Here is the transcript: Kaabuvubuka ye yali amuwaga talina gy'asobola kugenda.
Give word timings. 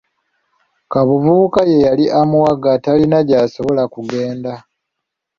Kaabuvubuka 0.91 1.59
ye 1.69 1.77
yali 1.87 2.05
amuwaga 2.19 2.71
talina 2.83 3.19
gy'asobola 3.27 3.83
kugenda. 3.93 4.51